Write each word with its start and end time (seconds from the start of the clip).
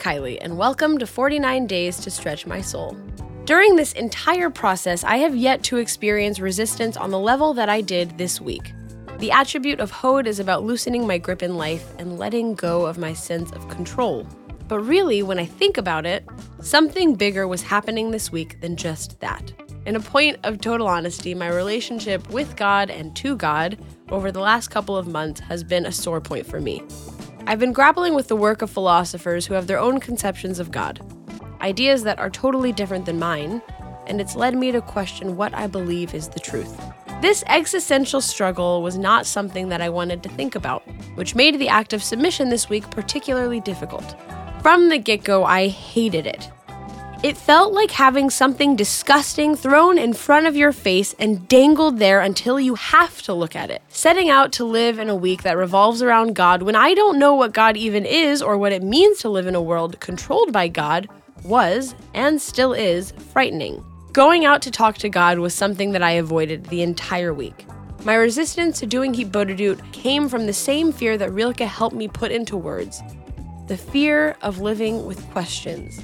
Kylie, 0.00 0.38
and 0.40 0.56
welcome 0.56 0.96
to 0.96 1.06
49 1.06 1.66
Days 1.66 1.98
to 1.98 2.10
Stretch 2.10 2.46
My 2.46 2.62
Soul. 2.62 2.96
During 3.44 3.76
this 3.76 3.92
entire 3.92 4.48
process, 4.48 5.04
I 5.04 5.18
have 5.18 5.36
yet 5.36 5.62
to 5.64 5.76
experience 5.76 6.40
resistance 6.40 6.96
on 6.96 7.10
the 7.10 7.18
level 7.18 7.52
that 7.52 7.68
I 7.68 7.82
did 7.82 8.16
this 8.16 8.40
week. 8.40 8.72
The 9.18 9.30
attribute 9.30 9.78
of 9.78 9.90
Hod 9.90 10.26
is 10.26 10.40
about 10.40 10.64
loosening 10.64 11.06
my 11.06 11.18
grip 11.18 11.42
in 11.42 11.58
life 11.58 11.86
and 11.98 12.18
letting 12.18 12.54
go 12.54 12.86
of 12.86 12.96
my 12.96 13.12
sense 13.12 13.52
of 13.52 13.68
control. 13.68 14.26
But 14.68 14.80
really, 14.80 15.22
when 15.22 15.38
I 15.38 15.44
think 15.44 15.76
about 15.76 16.06
it, 16.06 16.24
something 16.62 17.14
bigger 17.14 17.46
was 17.46 17.60
happening 17.60 18.10
this 18.10 18.32
week 18.32 18.58
than 18.62 18.76
just 18.76 19.20
that. 19.20 19.52
In 19.84 19.96
a 19.96 20.00
point 20.00 20.38
of 20.44 20.62
total 20.62 20.88
honesty, 20.88 21.34
my 21.34 21.48
relationship 21.48 22.26
with 22.30 22.56
God 22.56 22.88
and 22.88 23.14
to 23.16 23.36
God 23.36 23.76
over 24.08 24.32
the 24.32 24.40
last 24.40 24.68
couple 24.68 24.96
of 24.96 25.08
months 25.08 25.40
has 25.40 25.62
been 25.62 25.84
a 25.84 25.92
sore 25.92 26.22
point 26.22 26.46
for 26.46 26.58
me. 26.58 26.82
I've 27.46 27.58
been 27.58 27.72
grappling 27.72 28.14
with 28.14 28.28
the 28.28 28.36
work 28.36 28.62
of 28.62 28.70
philosophers 28.70 29.46
who 29.46 29.54
have 29.54 29.66
their 29.66 29.78
own 29.78 29.98
conceptions 29.98 30.58
of 30.58 30.70
God, 30.70 31.00
ideas 31.60 32.02
that 32.04 32.18
are 32.18 32.30
totally 32.30 32.70
different 32.70 33.06
than 33.06 33.18
mine, 33.18 33.62
and 34.06 34.20
it's 34.20 34.36
led 34.36 34.54
me 34.54 34.70
to 34.72 34.80
question 34.80 35.36
what 35.36 35.54
I 35.54 35.66
believe 35.66 36.14
is 36.14 36.28
the 36.28 36.40
truth. 36.40 36.80
This 37.22 37.42
existential 37.46 38.20
struggle 38.20 38.82
was 38.82 38.98
not 38.98 39.26
something 39.26 39.68
that 39.70 39.80
I 39.80 39.88
wanted 39.88 40.22
to 40.22 40.28
think 40.28 40.54
about, 40.54 40.82
which 41.16 41.34
made 41.34 41.58
the 41.58 41.68
act 41.68 41.92
of 41.92 42.02
submission 42.02 42.50
this 42.50 42.68
week 42.68 42.90
particularly 42.90 43.60
difficult. 43.60 44.14
From 44.62 44.88
the 44.88 44.98
get 44.98 45.24
go, 45.24 45.44
I 45.44 45.68
hated 45.68 46.26
it. 46.26 46.50
It 47.22 47.36
felt 47.36 47.74
like 47.74 47.90
having 47.90 48.30
something 48.30 48.76
disgusting 48.76 49.54
thrown 49.54 49.98
in 49.98 50.14
front 50.14 50.46
of 50.46 50.56
your 50.56 50.72
face 50.72 51.14
and 51.18 51.46
dangled 51.48 51.98
there 51.98 52.22
until 52.22 52.58
you 52.58 52.76
have 52.76 53.20
to 53.22 53.34
look 53.34 53.54
at 53.54 53.70
it. 53.70 53.82
Setting 53.90 54.30
out 54.30 54.52
to 54.52 54.64
live 54.64 54.98
in 54.98 55.10
a 55.10 55.14
week 55.14 55.42
that 55.42 55.58
revolves 55.58 56.00
around 56.00 56.34
God 56.34 56.62
when 56.62 56.74
I 56.74 56.94
don't 56.94 57.18
know 57.18 57.34
what 57.34 57.52
God 57.52 57.76
even 57.76 58.06
is 58.06 58.40
or 58.40 58.56
what 58.56 58.72
it 58.72 58.82
means 58.82 59.18
to 59.18 59.28
live 59.28 59.46
in 59.46 59.54
a 59.54 59.60
world 59.60 60.00
controlled 60.00 60.50
by 60.50 60.68
God 60.68 61.10
was, 61.44 61.94
and 62.14 62.40
still 62.40 62.72
is, 62.72 63.10
frightening. 63.34 63.84
Going 64.12 64.46
out 64.46 64.62
to 64.62 64.70
talk 64.70 64.96
to 64.98 65.10
God 65.10 65.40
was 65.40 65.52
something 65.52 65.92
that 65.92 66.02
I 66.02 66.12
avoided 66.12 66.64
the 66.66 66.80
entire 66.80 67.34
week. 67.34 67.66
My 68.02 68.14
resistance 68.14 68.80
to 68.80 68.86
doing 68.86 69.12
Hitbodedut 69.12 69.92
came 69.92 70.26
from 70.26 70.46
the 70.46 70.54
same 70.54 70.90
fear 70.90 71.18
that 71.18 71.32
Rilke 71.32 71.60
helped 71.60 71.94
me 71.94 72.08
put 72.08 72.32
into 72.32 72.56
words 72.56 73.02
the 73.66 73.76
fear 73.76 74.36
of 74.40 74.58
living 74.58 75.04
with 75.04 75.22
questions. 75.30 76.00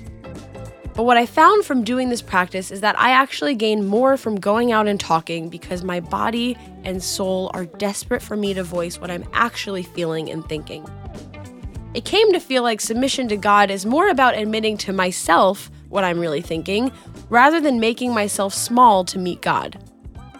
But 0.97 1.03
what 1.03 1.19
I 1.19 1.27
found 1.27 1.67
from 1.67 1.85
doing 1.85 2.09
this 2.09 2.23
practice 2.23 2.71
is 2.71 2.81
that 2.81 2.99
I 2.99 3.11
actually 3.11 3.55
gain 3.55 3.87
more 3.87 4.17
from 4.17 4.41
going 4.41 4.73
out 4.73 4.89
and 4.89 4.99
talking 4.99 5.51
because 5.51 5.85
my 5.85 6.01
body 6.01 6.57
and 6.85 7.03
soul 7.03 7.51
are 7.53 7.67
desperate 7.67 8.23
for 8.23 8.35
me 8.35 8.55
to 8.55 8.65
voice 8.65 8.99
what 8.99 9.11
I'm 9.11 9.29
actually 9.35 9.83
feeling 9.83 10.31
and 10.31 10.43
thinking. 10.49 10.89
It 11.93 12.07
came 12.07 12.33
to 12.33 12.41
feel 12.41 12.63
like 12.63 12.81
submission 12.81 13.29
to 13.29 13.37
God 13.37 13.71
is 13.71 13.85
more 13.85 14.09
about 14.09 14.39
admitting 14.39 14.79
to 14.79 14.93
myself 14.95 15.71
what 15.91 16.03
I'm 16.03 16.19
really 16.19 16.41
thinking 16.41 16.91
rather 17.29 17.61
than 17.61 17.79
making 17.79 18.15
myself 18.15 18.55
small 18.55 19.05
to 19.05 19.19
meet 19.19 19.43
God. 19.43 19.79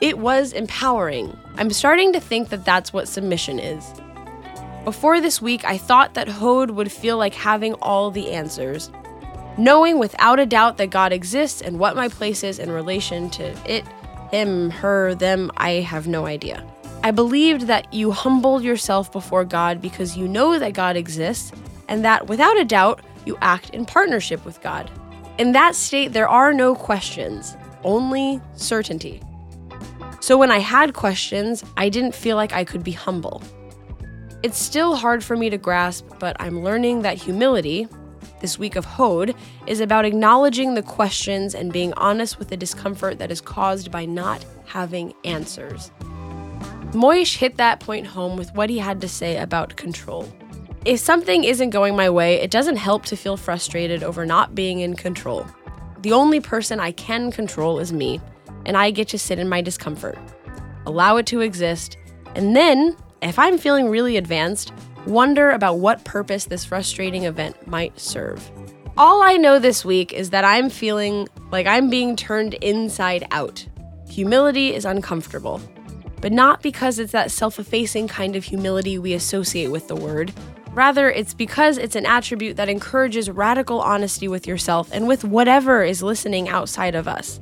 It 0.01 0.19
was 0.19 0.55
empowering. 0.55 1.37
I'm 1.57 1.71
starting 1.71 2.15
to 2.15 2.21
think 2.21 2.49
that 2.49 2.65
that's 2.65 2.95
what 2.95 3.09
submission 3.09 3.59
is. 3.59 3.85
Before 4.85 5.21
this 5.21 5.43
week, 5.43 5.67
I 5.67 5.77
thought 5.77 6.15
that 6.15 6.29
Hod 6.29 6.71
would 6.71 6.93
feel 6.93 7.19
like 7.19 7.35
having 7.35 7.75
all 7.75 8.11
the 8.11 8.31
answers, 8.31 8.91
knowing 9.59 9.99
without 9.99 10.39
a 10.39 10.47
doubt 10.47 10.77
that 10.79 10.91
God 10.91 11.13
exists 11.13 11.61
and 11.61 11.79
what 11.79 11.97
my 11.97 12.09
place 12.09 12.45
is 12.45 12.59
in 12.59 12.71
relation 12.71 13.31
to 13.31 13.45
it, 13.71 13.85
him, 14.31 14.71
her, 14.71 15.15
them, 15.15 15.51
I 15.57 15.73
have 15.73 16.07
no 16.07 16.27
idea. 16.27 16.65
I 17.03 17.11
believed 17.11 17.63
that 17.63 17.93
you 17.93 18.11
humbled 18.11 18.65
yourself 18.65 19.13
before 19.13 19.45
God 19.45 19.81
because 19.81 20.17
you 20.17 20.27
know 20.27 20.59
that 20.59 20.75
God 20.75 20.97
exists 20.97 21.53
and 21.89 22.05
that 22.05 22.27
without 22.27 22.59
a 22.59 22.65
doubt 22.65 23.01
you 23.25 23.39
act 23.41 23.71
in 23.71 23.85
partnership 23.85 24.45
with 24.45 24.61
God. 24.61 24.91
In 25.39 25.53
that 25.53 25.75
state, 25.75 26.13
there 26.13 26.29
are 26.29 26.53
no 26.53 26.75
questions, 26.75 27.57
only 27.85 28.41
certainty. 28.55 29.23
So 30.21 30.37
when 30.37 30.51
I 30.51 30.59
had 30.59 30.95
questions, 30.95 31.63
I 31.77 31.89
didn't 31.89 32.15
feel 32.15 32.37
like 32.37 32.53
I 32.53 32.65
could 32.65 32.83
be 32.83 32.93
humble. 32.93 33.43
It's 34.43 34.59
still 34.59 34.97
hard 34.97 35.23
for 35.23 35.37
me 35.37 35.51
to 35.51 35.59
grasp, 35.59 36.07
but 36.19 36.37
I'm 36.41 36.65
learning 36.65 37.03
that 37.03 37.17
humility, 37.17 37.87
this 38.47 38.61
week 38.61 38.77
of 38.77 38.85
Hod 38.85 39.35
is 39.67 39.81
about 39.81 40.05
acknowledging 40.05 40.75
the 40.75 40.83
questions 40.83 41.53
and 41.53 41.73
being 41.73 41.93
honest 41.95 42.39
with 42.39 42.47
the 42.47 42.57
discomfort 42.57 43.19
that 43.19 43.33
is 43.33 43.41
caused 43.41 43.91
by 43.91 44.05
not 44.05 44.47
having 44.67 45.13
answers. 45.25 45.91
Moish 46.93 47.39
hit 47.39 47.57
that 47.57 47.81
point 47.81 48.07
home 48.07 48.37
with 48.37 48.55
what 48.55 48.71
he 48.71 48.79
had 48.79 49.01
to 49.01 49.09
say 49.09 49.37
about 49.37 49.75
control. 49.75 50.33
If 50.85 51.01
something 51.01 51.43
isn't 51.43 51.71
going 51.71 51.97
my 51.97 52.09
way, 52.09 52.37
it 52.37 52.53
doesn't 52.53 52.77
help 52.77 53.05
to 53.07 53.17
feel 53.17 53.37
frustrated 53.37 54.05
over 54.05 54.25
not 54.25 54.55
being 54.55 54.79
in 54.79 54.95
control. 54.95 55.45
The 56.03 56.13
only 56.13 56.39
person 56.39 56.79
I 56.79 56.93
can 56.93 57.33
control 57.33 57.81
is 57.81 57.93
me, 57.93 58.21
and 58.65 58.77
I 58.77 58.93
get 58.93 59.09
to 59.09 59.19
sit 59.19 59.41
in 59.41 59.49
my 59.49 59.61
discomfort, 59.61 60.21
allow 60.87 61.17
it 61.17 61.27
to 61.27 61.41
exist, 61.41 61.97
and 62.37 62.55
then, 62.55 62.97
if 63.23 63.41
I'm 63.41 63.59
feeling 63.59 63.89
really 63.89 64.17
advanced, 64.17 64.73
wonder 65.07 65.51
about 65.51 65.79
what 65.79 66.05
purpose 66.05 66.47
this 66.47 66.65
frustrating 66.65 67.25
event 67.25 67.67
might 67.67 67.99
serve. 67.99 68.51
All 68.97 69.23
I 69.23 69.37
know 69.37 69.59
this 69.59 69.85
week 69.85 70.13
is 70.13 70.31
that 70.31 70.45
I'm 70.45 70.71
feeling 70.71 71.29
like 71.51 71.67
I'm 71.67 71.91
being 71.91 72.17
turned 72.17 72.55
inside 72.55 73.27
out. 73.31 73.67
Humility 74.09 74.75
is 74.75 74.85
uncomfortable, 74.85 75.61
but 76.21 76.33
not 76.33 76.63
because 76.63 76.99
it's 76.99 77.13
that 77.13 77.31
self 77.31 77.59
effacing 77.59 78.09
kind 78.09 78.37
of 78.37 78.45
humility 78.45 78.99
we 78.99 79.13
associate 79.13 79.69
with 79.69 79.89
the 79.89 79.97
word. 79.97 80.33
Rather, 80.73 81.11
it's 81.11 81.35
because 81.35 81.79
it's 81.79 81.97
an 81.97 82.07
attribute 82.07 82.57
that 82.57 82.69
encourages 82.69 83.31
radical 83.31 83.81
honesty 83.81 84.29
with 84.29 84.47
yourself 84.47 84.91
and 84.93 85.09
with 85.09 85.25
whatever 85.25 85.83
is 85.83 86.03
listening 86.03 86.49
outside 86.49 86.95
of 86.95 87.09
us. 87.09 87.41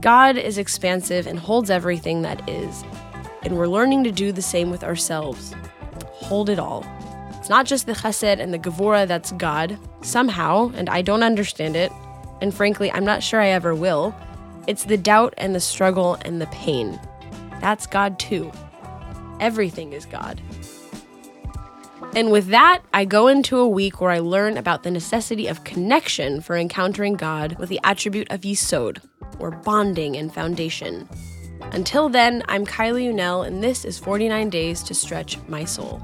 God 0.00 0.36
is 0.36 0.58
expansive 0.58 1.26
and 1.26 1.38
holds 1.38 1.70
everything 1.70 2.22
that 2.22 2.46
is, 2.48 2.84
and 3.42 3.56
we're 3.56 3.68
learning 3.68 4.04
to 4.04 4.12
do 4.12 4.32
the 4.32 4.42
same 4.42 4.70
with 4.70 4.84
ourselves 4.84 5.54
hold 6.22 6.48
it 6.48 6.58
all. 6.58 6.86
It's 7.38 7.48
not 7.48 7.66
just 7.66 7.86
the 7.86 7.92
chesed 7.92 8.38
and 8.38 8.54
the 8.54 8.58
gevura 8.58 9.06
that's 9.06 9.32
God, 9.32 9.78
somehow, 10.02 10.70
and 10.74 10.88
I 10.88 11.02
don't 11.02 11.22
understand 11.22 11.74
it, 11.76 11.90
and 12.40 12.54
frankly, 12.54 12.90
I'm 12.92 13.04
not 13.04 13.22
sure 13.22 13.40
I 13.40 13.48
ever 13.48 13.74
will. 13.74 14.14
It's 14.66 14.84
the 14.84 14.96
doubt 14.96 15.34
and 15.38 15.54
the 15.54 15.60
struggle 15.60 16.14
and 16.24 16.40
the 16.40 16.46
pain. 16.46 17.00
That's 17.60 17.86
God 17.86 18.18
too. 18.18 18.52
Everything 19.40 19.92
is 19.92 20.06
God. 20.06 20.40
And 22.14 22.30
with 22.30 22.48
that, 22.48 22.82
I 22.92 23.06
go 23.06 23.26
into 23.26 23.58
a 23.58 23.66
week 23.66 24.00
where 24.00 24.10
I 24.10 24.18
learn 24.18 24.56
about 24.56 24.82
the 24.82 24.90
necessity 24.90 25.46
of 25.46 25.64
connection 25.64 26.40
for 26.42 26.56
encountering 26.56 27.14
God 27.14 27.58
with 27.58 27.70
the 27.70 27.80
attribute 27.82 28.30
of 28.30 28.42
yisod, 28.42 29.00
or 29.38 29.50
bonding 29.50 30.16
and 30.16 30.32
foundation. 30.32 31.08
Until 31.70 32.08
then, 32.08 32.42
I'm 32.48 32.66
Kylie 32.66 33.12
Unell, 33.12 33.46
and 33.46 33.62
this 33.62 33.84
is 33.84 33.98
49 33.98 34.50
Days 34.50 34.82
to 34.82 34.94
Stretch 34.94 35.38
My 35.48 35.64
Soul. 35.64 36.02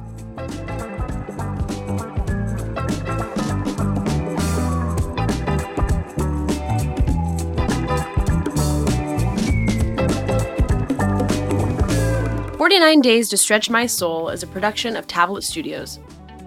49 12.59 13.01
Days 13.01 13.29
to 13.31 13.37
Stretch 13.37 13.71
My 13.71 13.87
Soul 13.87 14.29
is 14.29 14.43
a 14.43 14.47
production 14.47 14.95
of 14.95 15.07
Tablet 15.07 15.43
Studios. 15.43 15.99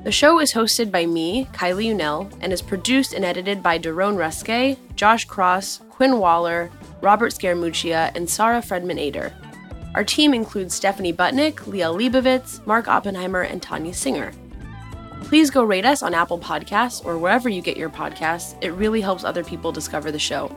The 0.04 0.12
show 0.12 0.40
is 0.40 0.54
hosted 0.54 0.92
by 0.92 1.06
me, 1.06 1.46
Kylie 1.54 1.94
Unell, 1.94 2.32
and 2.42 2.52
is 2.54 2.62
produced 2.62 3.14
and 3.14 3.26
edited 3.26 3.64
by 3.64 3.80
Daron 3.80 4.16
Ruske, 4.16 4.78
Josh 4.96 5.26
Cross, 5.26 5.82
Quinn 5.90 6.20
Waller, 6.20 6.70
Robert 7.02 7.34
Scaramuccia, 7.34 8.16
and 8.16 8.30
Sarah 8.30 8.62
Fredman 8.62 9.00
Ader. 9.00 9.34
Our 9.96 10.04
team 10.04 10.34
includes 10.34 10.76
Stephanie 10.76 11.14
Butnick, 11.14 11.56
Liel 11.56 11.98
Leibovitz, 11.98 12.66
Mark 12.66 12.88
Oppenheimer, 12.88 13.42
and 13.42 13.62
Tanya 13.62 13.94
Singer. 13.94 14.32
Please 15.24 15.50
go 15.50 15.64
rate 15.64 15.86
us 15.86 16.02
on 16.02 16.14
Apple 16.14 16.40
Podcasts 16.40 17.06
or 17.06 17.18
wherever 17.18 17.50
you 17.50 17.62
get 17.62 17.78
your 17.78 17.90
podcasts. 17.90 18.58
It 18.62 18.74
really 18.74 19.02
helps 19.02 19.24
other 19.24 19.44
people 19.44 19.72
discover 19.72 20.12
the 20.12 20.20
show. 20.20 20.48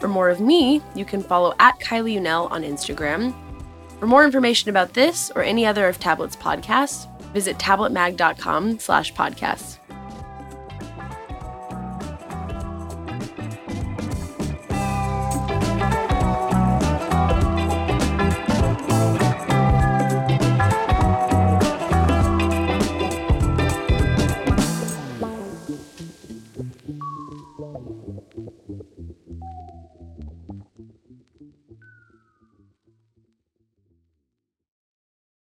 For 0.00 0.08
more 0.08 0.30
of 0.30 0.40
me, 0.40 0.80
you 0.94 1.04
can 1.04 1.22
follow 1.22 1.54
at 1.58 1.78
Kylie 1.80 2.18
Unell 2.18 2.50
on 2.50 2.62
Instagram 2.62 3.34
for 4.00 4.06
more 4.06 4.24
information 4.24 4.70
about 4.70 4.94
this 4.94 5.30
or 5.36 5.42
any 5.42 5.66
other 5.66 5.86
of 5.86 6.00
Tablet's 6.00 6.34
podcasts, 6.34 7.06
visit 7.34 7.58
tabletmag.com 7.58 8.78
slash 8.78 9.12
podcasts. 9.12 9.79